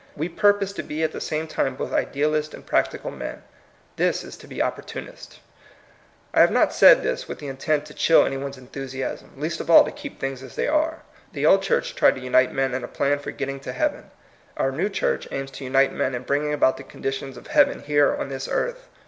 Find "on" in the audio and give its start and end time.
18.15-18.29